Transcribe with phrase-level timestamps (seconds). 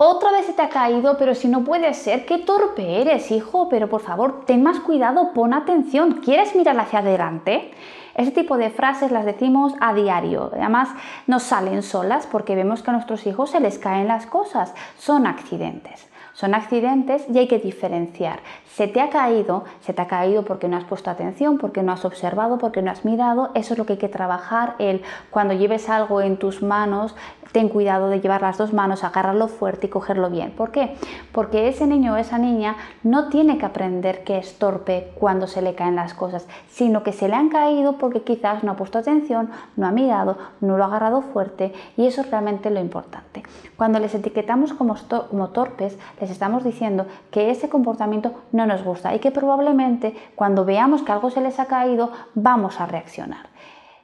[0.00, 3.68] Otra vez se te ha caído, pero si no puede ser, qué torpe eres, hijo,
[3.68, 7.72] pero por favor, ten más cuidado, pon atención, ¿quieres mirar hacia adelante?
[8.14, 10.50] Ese tipo de frases las decimos a diario.
[10.52, 10.90] Además,
[11.26, 14.72] nos salen solas porque vemos que a nuestros hijos se les caen las cosas.
[14.98, 16.08] Son accidentes.
[16.38, 18.38] Son accidentes y hay que diferenciar.
[18.68, 21.90] Se te ha caído, se te ha caído porque no has puesto atención, porque no
[21.90, 23.50] has observado, porque no has mirado.
[23.56, 24.76] Eso es lo que hay que trabajar.
[24.78, 27.16] El cuando lleves algo en tus manos,
[27.52, 30.52] ten cuidado de llevar las dos manos, agarrarlo fuerte y cogerlo bien.
[30.52, 30.96] ¿Por qué?
[31.32, 35.62] Porque ese niño o esa niña no tiene que aprender que es torpe cuando se
[35.62, 38.98] le caen las cosas, sino que se le han caído porque quizás no ha puesto
[38.98, 43.42] atención, no ha mirado, no lo ha agarrado fuerte y eso es realmente lo importante.
[43.76, 44.96] Cuando les etiquetamos como,
[45.30, 50.64] como torpes, les estamos diciendo que ese comportamiento no nos gusta y que probablemente cuando
[50.64, 53.46] veamos que algo se les ha caído vamos a reaccionar.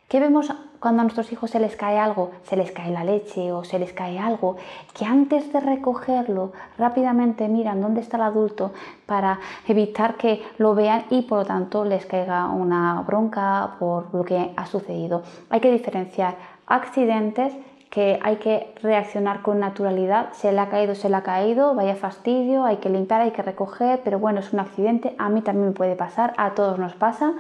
[0.09, 2.31] ¿Qué vemos cuando a nuestros hijos se les cae algo?
[2.45, 4.57] Se les cae la leche o se les cae algo,
[4.97, 8.73] que antes de recogerlo rápidamente miran dónde está el adulto
[9.07, 14.25] para evitar que lo vean y por lo tanto les caiga una bronca por lo
[14.25, 15.23] que ha sucedido.
[15.51, 17.57] Hay que diferenciar accidentes
[17.95, 21.95] que hay que reaccionar con naturalidad, se le ha caído, se le ha caído, vaya
[21.95, 25.69] fastidio, hay que limpiar, hay que recoger, pero bueno, es un accidente, a mí también
[25.69, 27.35] me puede pasar, a todos nos pasa,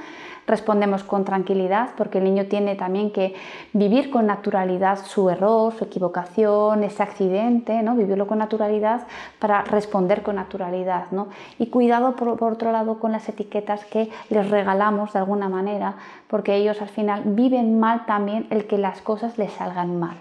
[0.46, 3.34] respondemos con tranquilidad porque el niño tiene también que
[3.72, 7.96] vivir con naturalidad su error, su equivocación, ese accidente, ¿no?
[7.96, 9.08] vivirlo con naturalidad
[9.40, 11.06] para responder con naturalidad.
[11.10, 11.28] ¿no?
[11.58, 15.96] Y cuidado por, por otro lado con las etiquetas que les regalamos de alguna manera
[16.28, 20.16] porque ellos al final viven mal también el que las cosas les salgan mal.